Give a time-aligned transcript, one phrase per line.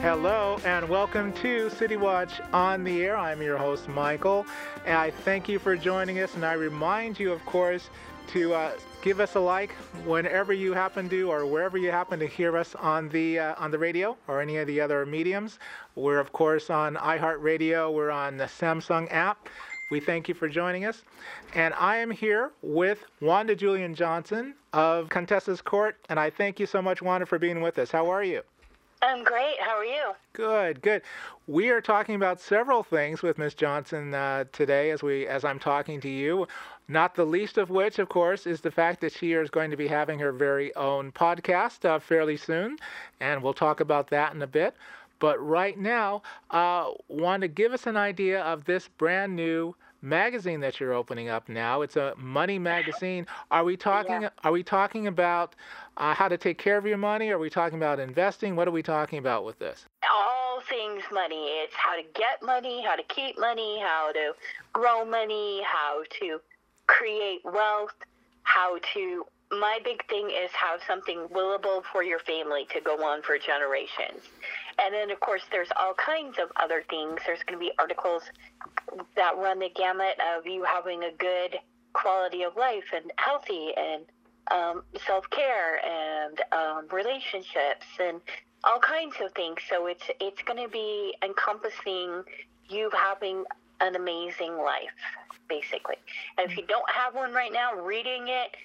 [0.00, 3.16] Hello and welcome to City Watch on the Air.
[3.16, 4.46] I'm your host, Michael,
[4.86, 6.36] and I thank you for joining us.
[6.36, 7.90] And I remind you, of course,
[8.28, 8.72] to uh,
[9.02, 9.72] give us a like
[10.06, 13.72] whenever you happen to, or wherever you happen to hear us on the uh, on
[13.72, 15.58] the radio or any of the other mediums.
[15.96, 17.92] We're of course on iHeartRadio.
[17.92, 19.48] We're on the Samsung app.
[19.90, 21.02] We thank you for joining us.
[21.54, 26.66] And I am here with Wanda Julian Johnson of Contessa's Court, and I thank you
[26.66, 27.90] so much, Wanda, for being with us.
[27.90, 28.42] How are you?
[29.00, 29.60] I'm great.
[29.60, 30.12] How are you?
[30.32, 31.02] Good, good.
[31.46, 35.58] We are talking about several things with Miss Johnson uh, today, as we as I'm
[35.58, 36.46] talking to you.
[36.88, 39.76] Not the least of which, of course, is the fact that she is going to
[39.76, 42.76] be having her very own podcast uh, fairly soon,
[43.20, 44.74] and we'll talk about that in a bit.
[45.20, 50.60] But right now, uh, want to give us an idea of this brand new magazine
[50.60, 51.82] that you're opening up now.
[51.82, 53.26] It's a money magazine.
[53.50, 54.22] Are we talking?
[54.22, 54.30] Yeah.
[54.44, 55.54] Are we talking about
[55.96, 57.30] uh, how to take care of your money?
[57.30, 58.56] Are we talking about investing?
[58.56, 59.84] What are we talking about with this?
[60.10, 61.46] All things money.
[61.62, 64.32] It's how to get money, how to keep money, how to
[64.72, 66.40] grow money, how to
[66.86, 67.94] create wealth,
[68.42, 69.26] how to.
[69.50, 74.20] My big thing is have something willable for your family to go on for generations.
[74.78, 77.20] And then, of course, there's all kinds of other things.
[77.26, 78.24] There's going to be articles
[79.16, 81.58] that run the gamut of you having a good
[81.92, 84.04] quality of life and healthy and
[84.50, 88.20] um, self care and um, relationships and
[88.64, 89.58] all kinds of things.
[89.68, 92.22] So it's it's going to be encompassing
[92.68, 93.44] you having
[93.80, 94.96] an amazing life,
[95.48, 95.96] basically.
[96.36, 98.56] And if you don't have one right now, reading it,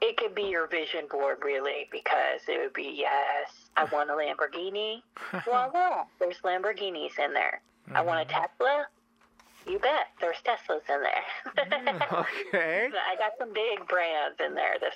[0.00, 4.14] it could be your vision board, really, because it would be yes, I want a
[4.14, 5.02] Lamborghini.
[5.44, 7.60] Voila, there's Lamborghinis in there.
[7.92, 8.86] I want a Tesla.
[9.66, 11.24] You bet, there's Teslas in there.
[11.56, 12.12] Mm,
[12.48, 12.88] okay.
[13.12, 14.94] I got some big brands in there this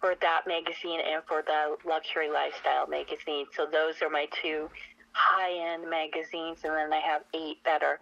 [0.00, 3.46] for that magazine and for the luxury lifestyle magazine.
[3.54, 4.68] So those are my two
[5.12, 8.00] high-end magazines, and then I have eight that are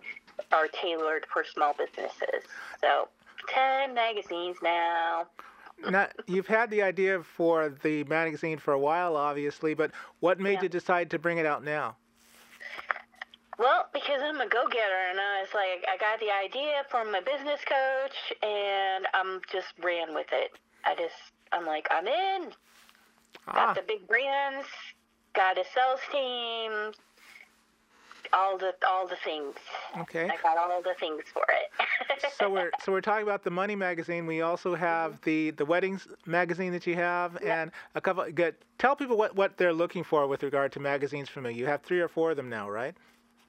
[0.53, 2.45] are tailored for small businesses.
[2.81, 3.09] So
[3.49, 5.27] ten magazines now.
[5.91, 10.55] Now, you've had the idea for the magazine for a while, obviously, but what made
[10.55, 10.63] Yeah.
[10.65, 11.97] you decide to bring it out now?
[13.59, 17.21] Well, because I'm a go-getter, and I was like, I got the idea from my
[17.21, 20.53] business coach, and I'm just ran with it.
[20.85, 21.15] I just,
[21.53, 22.53] I'm like, I'm in.
[23.49, 24.67] Ah, Got the big brands,
[25.35, 26.93] got a sales team,
[28.33, 29.55] all the all the things.
[30.01, 30.25] okay.
[30.25, 32.33] I got all the things for it.
[32.39, 34.27] so we're so we're talking about the money magazine.
[34.27, 37.47] We also have the the weddings magazine that you have, Mm-hmm.
[37.49, 38.29] And a couple.
[38.33, 38.57] Good.
[38.79, 41.53] Tell people what what they're looking for with regard to magazines from you.
[41.53, 42.95] You have three or four of them now, right?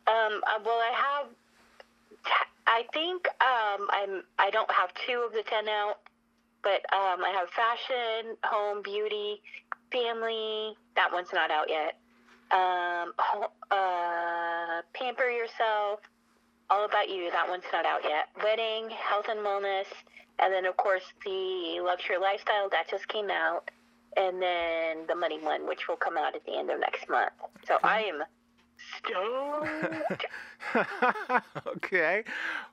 [0.07, 1.27] Um, uh, well, I have.
[2.65, 4.23] I think um, I'm.
[4.39, 5.99] I don't have two of the ten out,
[6.63, 9.41] but um, I have fashion, home, beauty,
[9.91, 10.75] family.
[10.95, 11.97] That one's not out yet.
[12.51, 13.13] Um,
[13.71, 15.99] uh, pamper yourself.
[16.69, 17.29] All about you.
[17.31, 18.27] That one's not out yet.
[18.43, 19.87] Wedding, health and wellness,
[20.39, 23.69] and then of course the luxury lifestyle that just came out,
[24.15, 27.31] and then the money one, which will come out at the end of next month.
[27.65, 28.23] So I am
[28.97, 30.25] stoked.
[31.67, 32.23] okay.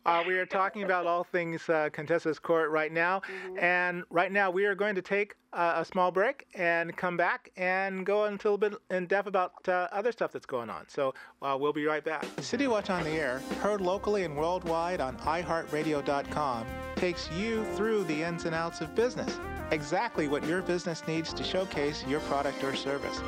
[0.06, 3.22] Uh, we are talking about all things uh, Contessa's Court right now.
[3.58, 7.50] And right now, we are going to take uh, a small break and come back
[7.56, 10.84] and go into a little bit in depth about uh, other stuff that's going on.
[10.88, 12.26] So uh, we'll be right back.
[12.40, 16.66] City Watch on the Air, heard locally and worldwide on iHeartRadio.com,
[16.96, 19.38] takes you through the ins and outs of business.
[19.70, 23.20] Exactly what your business needs to showcase your product or service.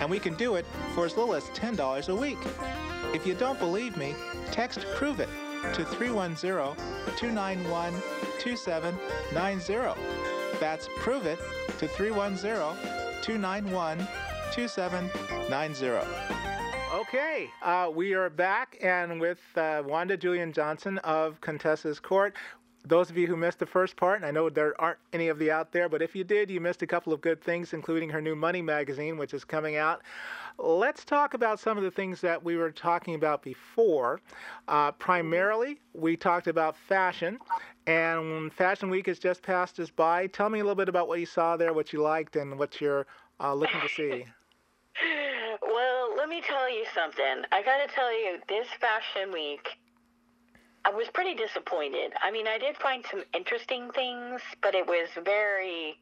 [0.00, 2.38] And we can do it for as little as $10 a week.
[3.14, 4.14] If you don't believe me,
[4.50, 5.28] text Prove It
[5.74, 6.74] to 310
[7.16, 7.92] 291
[8.38, 10.00] 2790.
[10.58, 11.38] That's Prove It
[11.78, 14.08] to 310 291
[14.52, 16.40] 2790.
[16.92, 22.34] Okay, uh, we are back and with uh, Wanda Julian Johnson of Contessa's Court.
[22.84, 25.40] Those of you who missed the first part, and I know there aren't any of
[25.40, 28.08] you out there, but if you did, you missed a couple of good things, including
[28.08, 30.00] her new Money magazine, which is coming out.
[30.58, 34.20] Let's talk about some of the things that we were talking about before.
[34.66, 37.38] Uh, primarily, we talked about fashion,
[37.86, 40.26] and Fashion Week has just passed us by.
[40.28, 42.80] Tell me a little bit about what you saw there, what you liked, and what
[42.80, 43.06] you're
[43.40, 44.24] uh, looking to see.
[45.62, 47.44] Well, let me tell you something.
[47.52, 49.78] I got to tell you, this fashion week,
[50.84, 52.12] I was pretty disappointed.
[52.22, 55.96] I mean, I did find some interesting things, but it was very,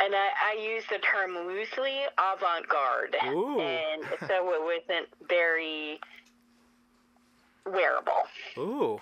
[0.00, 3.16] and I, I use the term loosely, avant garde.
[3.60, 6.00] And so it wasn't very
[7.66, 8.24] wearable.
[8.58, 9.00] Ooh.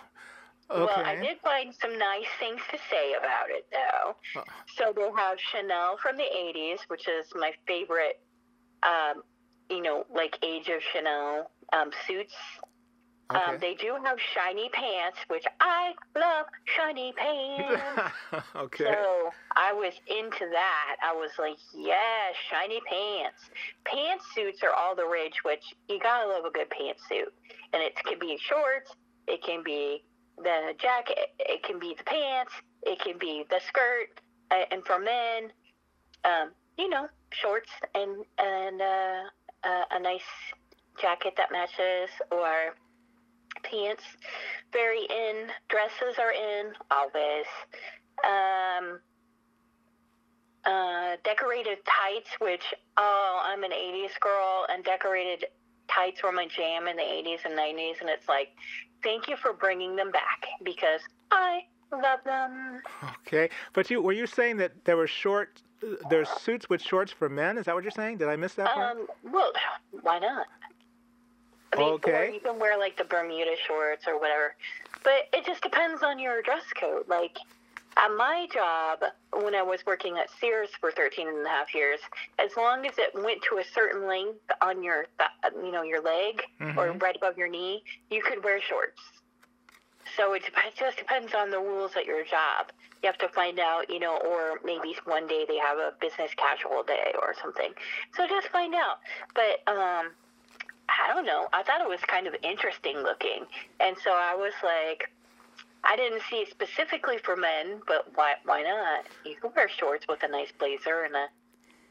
[0.69, 0.81] Okay.
[0.85, 4.41] Well, I did find some nice things to say about it, though.
[4.41, 4.45] Uh.
[4.77, 8.21] So they have Chanel from the 80s, which is my favorite
[8.83, 9.23] um,
[9.71, 12.35] you know, like Age of Chanel um, suits.
[13.29, 13.41] Okay.
[13.41, 17.83] Um, they do have shiny pants, which I love shiny pants.
[18.57, 18.85] okay.
[18.85, 20.97] So I was into that.
[21.03, 23.51] I was like, yeah, shiny pants.
[23.85, 27.33] Pantsuits are all the rage, which you gotta love a good pantsuit.
[27.73, 28.95] And it can be shorts,
[29.27, 30.05] it can be
[30.39, 32.53] the jacket, it can be the pants,
[32.83, 34.21] it can be the skirt,
[34.53, 35.51] uh, and for men,
[36.25, 39.23] um, you know, shorts and and uh,
[39.65, 40.21] uh, a nice
[41.01, 42.75] jacket that matches, or
[43.63, 44.03] pants.
[44.73, 45.49] Very in.
[45.69, 47.47] Dresses are in always.
[48.25, 49.01] Um,
[50.65, 55.47] uh, decorated tights, which oh, I'm an '80s girl, and decorated
[55.89, 58.49] tights were my jam in the '80s and '90s, and it's like,
[59.03, 61.01] thank you for bringing them back because
[61.31, 61.61] I
[61.93, 62.83] love them.
[63.27, 65.63] Okay, but you were you saying that there were short,
[66.11, 67.59] there's suits with shorts for men?
[67.59, 68.19] Is that what you're saying?
[68.19, 68.97] Did I miss that part?
[68.97, 69.53] Um, well,
[70.03, 70.47] why not?
[71.77, 72.13] I mean, Okay.
[72.13, 74.55] Or you can wear like the Bermuda shorts or whatever,
[75.05, 77.07] but it just depends on your dress code.
[77.09, 77.37] Like
[77.97, 79.01] at my job,
[79.43, 82.01] when I was working at Sears for 13 and a half years,
[82.39, 86.03] as long as it went to a certain length on your, th- you know, your
[86.03, 86.43] leg
[86.77, 87.03] or Mhm.
[87.03, 89.01] right above your knee, you could wear shorts.
[90.17, 92.71] So it dep- just depends on the rules at your job.
[93.03, 96.33] You have to find out, you know, or maybe one day they have a business
[96.37, 97.73] casual day or something.
[98.15, 98.99] So just find out.
[99.35, 100.11] But um,
[100.89, 101.49] I don't know.
[101.53, 103.45] I thought it was kind of interesting looking,
[103.81, 105.11] and so I was like,
[105.85, 109.07] I didn't see it specifically for men, but why why not?
[109.25, 111.27] You can wear shorts with a nice blazer and a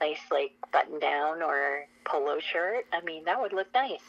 [0.02, 2.86] nice like button down or polo shirt.
[2.92, 4.04] I mean, that would look nice.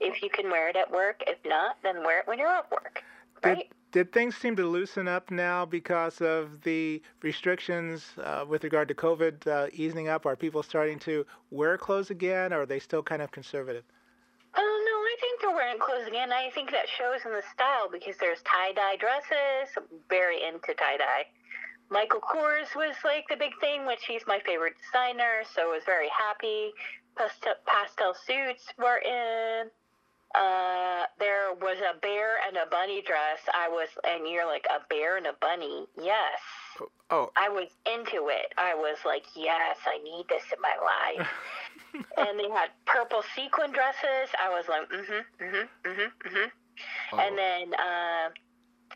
[0.00, 2.70] If you can wear it at work, if not, then wear it when you're off
[2.70, 3.02] work.
[3.42, 8.88] Did, did things seem to loosen up now because of the restrictions uh, with regard
[8.88, 10.26] to COVID uh, easing up?
[10.26, 13.84] Are people starting to wear clothes again, or are they still kind of conservative?
[14.56, 16.32] Oh no, I think they're wearing clothes again.
[16.32, 19.74] I think that shows in the style because there's tie dye dresses.
[20.08, 21.26] Very into tie dye.
[21.90, 25.82] Michael Kors was like the big thing, which he's my favorite designer, so I was
[25.84, 26.70] very happy.
[27.18, 29.70] Pastel, pastel suits were in.
[30.34, 33.40] Uh, there was a bear and a bunny dress.
[33.52, 35.86] I was, and you're like a bear and a bunny.
[36.00, 36.40] Yes,
[37.10, 38.54] Oh, I was into it.
[38.56, 41.28] I was like, yes, I need this in my life.
[42.18, 44.30] and they had purple sequin dresses.
[44.40, 47.18] I was like, mm-hmm, mm-hmm, mm-hmm, mm-hmm.
[47.18, 48.30] And then uh,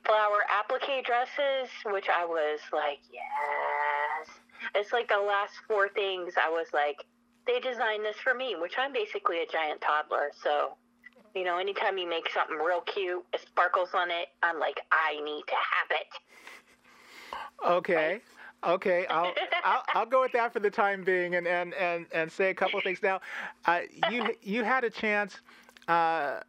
[0.07, 4.31] flower applique dresses, which I was like, yes.
[4.77, 7.05] It's like the last four things I was like,
[7.49, 10.31] they designed this for me, which I'm basically a giant toddler.
[10.41, 10.77] So,
[11.35, 15.21] you know, anytime you make something real cute, it sparkles on it, I'm like, I
[15.25, 16.07] need to have it.
[17.67, 18.21] Okay.
[18.67, 19.35] Okay, I'll,
[19.65, 22.55] I'll I'll go with that for the time being, and and and, and say a
[22.55, 23.21] couple of things now.
[23.67, 25.41] Uh, you you had a chance.
[25.87, 26.41] Uh,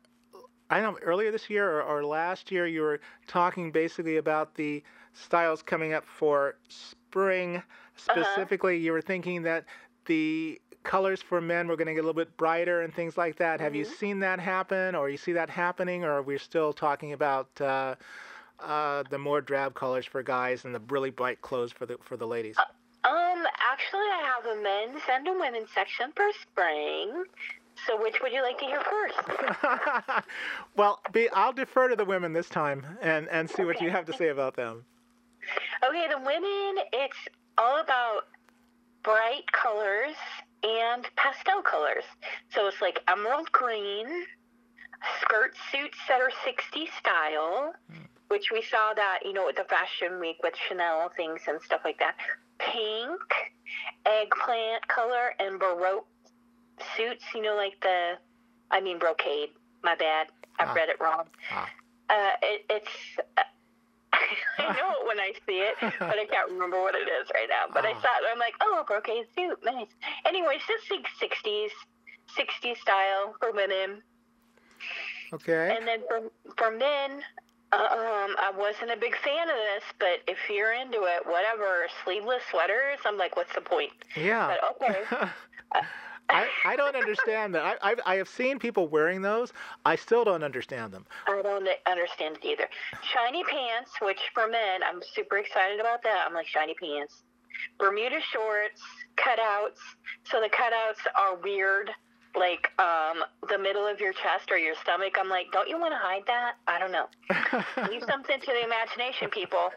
[0.70, 4.82] I know earlier this year or, or last year you were talking basically about the
[5.14, 7.62] styles coming up for spring.
[7.96, 9.66] Specifically, you were thinking that
[10.06, 13.36] the colors for men were going to get a little bit brighter and things like
[13.38, 13.60] that.
[13.60, 17.14] Have you seen that happen, or you see that happening, or are we still talking
[17.14, 17.50] about?
[17.60, 17.96] Uh,
[18.60, 22.16] uh, the more drab colors for guys and the really bright clothes for the for
[22.16, 22.56] the ladies.
[22.58, 27.25] Um, actually, I have a men's and a women's section for spring.
[27.86, 30.25] So, which would you like to hear first?
[30.77, 34.06] well, be, I'll defer to the women this time and and see what you have
[34.06, 34.86] to say about them.
[35.88, 37.18] Okay, the women, it's
[37.58, 38.22] all about
[39.04, 40.15] bright colors
[40.65, 42.03] and pastel colors.
[42.53, 44.07] So it's like emerald green,
[45.22, 47.74] skirt suits that are 60s style,
[48.29, 51.81] which we saw that, you know, at the fashion week with Chanel things and stuff
[51.86, 52.15] like that.
[52.57, 53.22] Pink,
[54.05, 56.07] eggplant color, and baroque
[56.98, 58.13] suits, you know, like the,
[58.72, 59.50] I mean, brocade.
[59.84, 60.27] My bad.
[60.57, 60.74] I Ah.
[60.74, 61.25] read it wrong.
[61.51, 61.69] Ah.
[62.10, 63.17] Uh, it, it's.
[64.69, 67.48] I know it when I see it, but I can't remember what it is right
[67.50, 67.65] now.
[67.74, 68.01] But I Ah.
[68.01, 69.88] saw it, I'm like, oh, brocade suit, nice.
[70.25, 71.72] Anyways, it's just like 60s,
[72.38, 74.01] 60s style for women.
[75.34, 75.75] Okay.
[75.75, 77.22] And then for, for men,
[77.74, 82.43] um, I wasn't a big fan of this, but if you're into it, whatever, sleeveless
[82.51, 83.91] sweaters, I'm like, what's the point?
[84.15, 84.55] yeah.
[84.79, 85.29] But okay.
[86.29, 87.77] I, I don't understand that.
[87.84, 89.53] I, I I have seen people wearing those.
[89.86, 91.05] I still don't understand them.
[91.27, 92.67] I don't understand it either.
[93.13, 96.25] Shiny pants, which for men, I'm super excited about that.
[96.27, 97.24] I'm like shiny pants.
[97.77, 98.81] Bermuda shorts,
[99.17, 99.79] cutouts.
[100.24, 101.91] So the cutouts are weird,
[102.38, 105.15] like um, the middle of your chest or your stomach.
[105.20, 106.56] I'm like, don't you want to hide that?
[106.68, 107.08] I don't know.
[107.89, 109.72] Leave something to the imagination, people.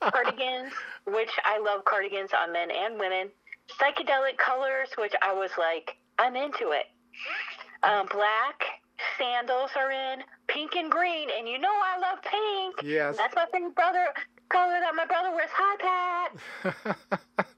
[0.00, 0.72] Cardigans,
[1.06, 3.28] which I love cardigans on men and women.
[3.80, 6.86] Psychedelic colors, which I was like, I'm into it.
[7.82, 8.64] Um, black
[9.18, 10.20] sandals are in.
[10.48, 12.90] Pink and green, and you know I love pink.
[12.90, 13.16] Yes.
[13.16, 14.06] That's my favorite brother
[14.48, 16.32] color that my brother wears high
[16.64, 17.48] hat.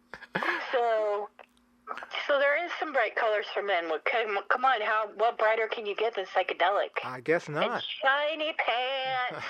[0.73, 1.29] so
[2.31, 3.89] so there is some bright colors for men.
[4.05, 6.91] Come, come on, how what brighter can you get than psychedelic?
[7.05, 7.83] I guess And not.
[8.01, 9.47] shiny pants.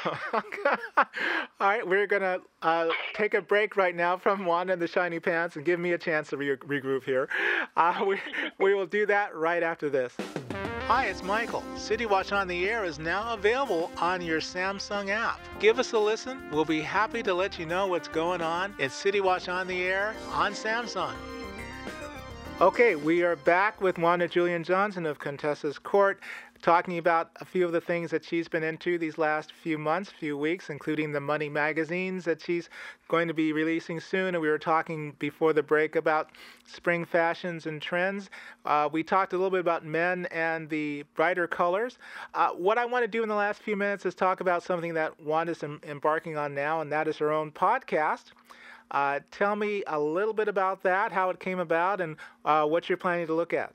[0.97, 5.21] All right, we're gonna uh, take a break right now from Wanda and the Shiny
[5.21, 7.29] Pants and give me a chance to re- regroup here.
[7.77, 8.19] Uh, we
[8.59, 10.17] we will do that right after this.
[10.87, 11.63] Hi, it's Michael.
[11.77, 15.39] City Watch on the Air is now available on your Samsung app.
[15.61, 16.41] Give us a listen.
[16.51, 18.75] We'll be happy to let you know what's going on.
[18.79, 21.13] It's City Watch on the Air on Samsung.
[22.61, 26.21] Okay, we are back with Wanda Julian Johnson of Contessa's Court,
[26.61, 30.11] talking about a few of the things that she's been into these last few months,
[30.11, 32.69] few weeks, including the Money magazines that she's
[33.09, 34.35] going to be releasing soon.
[34.35, 36.33] And we were talking before the break about
[36.67, 38.29] spring fashions and trends.
[38.67, 41.97] Uh, we talked a little bit about men and the brighter colors.
[42.35, 44.93] Uh, what I want to do in the last few minutes is talk about something
[44.93, 48.33] that Wanda's em- embarking on now, and that is her own podcast.
[48.91, 52.89] Uh, tell me a little bit about that, how it came about, and uh, what
[52.89, 53.73] you're planning to look at.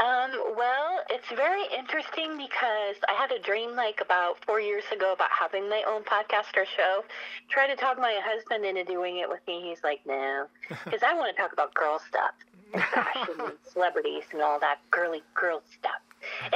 [0.00, 5.12] Um, well, it's very interesting because I had a dream like about four years ago
[5.12, 7.04] about having my own podcast or show.
[7.50, 9.60] Tried to talk my husband into doing it with me.
[9.68, 10.46] He's like, no,
[10.84, 12.32] because I want to talk about girl stuff,
[12.72, 16.00] and fashion and celebrities and all that girly girl stuff,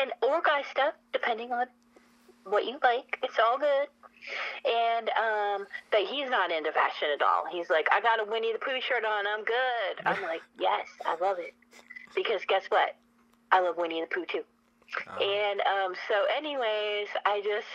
[0.00, 1.66] and or guy stuff, depending on
[2.44, 3.18] what you like.
[3.22, 3.88] It's all good.
[4.64, 5.43] And um,
[5.90, 7.44] but he's not into fashion at all.
[7.50, 9.26] He's like, I got a Winnie the Pooh shirt on.
[9.26, 9.94] I'm good.
[10.06, 11.54] I'm like, yes, I love it.
[12.14, 12.96] Because guess what?
[13.52, 14.44] I love Winnie the Pooh too.
[15.20, 17.66] And um, so, anyways, I just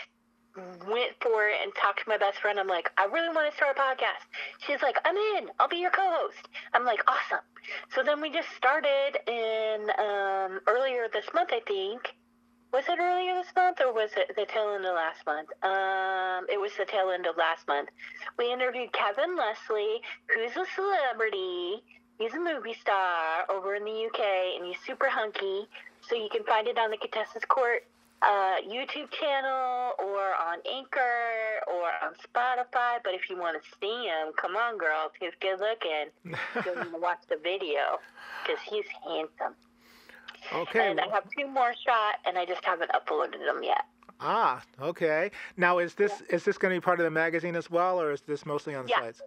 [0.88, 2.60] went for it and talked to my best friend.
[2.60, 4.24] I'm like, I really want to start a podcast.
[4.66, 5.50] She's like, I'm in.
[5.60, 6.48] I'll be your co-host.
[6.74, 7.44] I'm like, awesome.
[7.94, 12.14] So then we just started in um, earlier this month, I think.
[12.72, 15.50] Was it earlier this month or was it the tail end of last month?
[15.64, 17.90] Um, it was the tail end of last month.
[18.38, 21.82] We interviewed Kevin Leslie, who's a celebrity.
[22.20, 24.22] He's a movie star over in the UK,
[24.56, 25.66] and he's super hunky.
[26.02, 27.82] So you can find it on the Contessa's Court
[28.22, 33.02] uh, YouTube channel or on Anchor or on Spotify.
[33.04, 35.12] But if you want to see him, come on, girls.
[35.20, 36.14] He's good looking.
[36.66, 37.98] You'll need to watch the video
[38.46, 39.56] because he's handsome.
[40.54, 40.90] Okay.
[40.92, 43.86] And I have two more shot, and I just haven't uploaded them yet.
[44.20, 45.32] Ah, okay.
[45.56, 48.12] Now, is this is this going to be part of the magazine as well, or
[48.12, 49.00] is this mostly on the Yeah.
[49.02, 49.22] sites?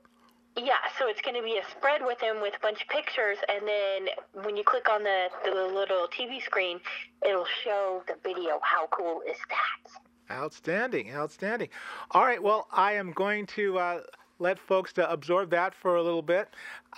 [0.54, 3.38] Yeah, so it's going to be a spread with him with a bunch of pictures,
[3.49, 6.78] and then when you click on the, the little TV screen,
[7.26, 8.61] it'll show the video.
[8.62, 10.37] How cool is that?
[10.37, 11.71] Outstanding, outstanding.
[12.11, 12.42] All right.
[12.42, 14.00] Well, I am going to uh,
[14.43, 16.49] let folks to absorb that for a little bit.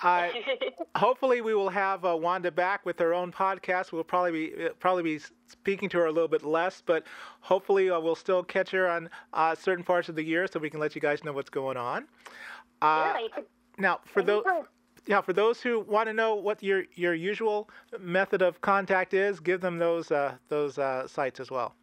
[0.02, 0.28] Uh,
[0.96, 3.92] hopefully, we will have uh, Wanda back with her own podcast.
[3.92, 7.04] We'll probably be uh, probably be speaking to her a little bit less, but
[7.40, 10.70] hopefully, uh, we'll still catch her on uh, certain parts of the year, so we
[10.70, 12.06] can let you guys know what's going on.
[12.82, 13.44] Uh, yeah, could,
[13.78, 14.44] now, for those.
[15.06, 17.68] Yeah, for those who want to know what your, your usual
[18.00, 21.74] method of contact is, give them those uh, those uh, sites as well.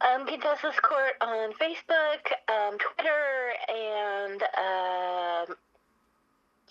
[0.00, 5.56] Um, Contessa's Court on Facebook, um, Twitter, and um,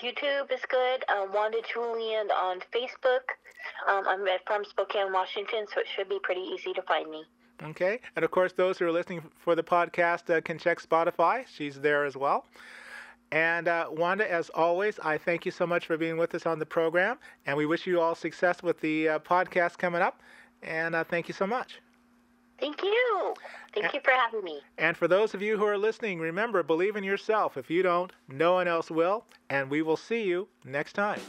[0.02, 1.06] YouTube is good.
[1.10, 3.30] Um, Wanda Julian on Facebook.
[3.88, 7.24] Um, I'm from Spokane, Washington, so it should be pretty easy to find me.
[7.64, 11.46] Okay, and of course, those who are listening for the podcast uh, can check Spotify.
[11.54, 12.46] She's there as well.
[13.32, 16.58] And uh, Wanda, as always, I thank you so much for being with us on
[16.58, 20.22] the program, and we wish you all success with the uh, podcast coming up.
[20.64, 21.80] And uh, thank you so much.
[22.60, 23.34] Thank you.
[23.74, 24.60] Thank you for having me.
[24.78, 27.58] And for those of you who are listening, remember, believe in yourself.
[27.58, 29.26] If you don't, no one else will.
[29.50, 31.22] And we will see you next time.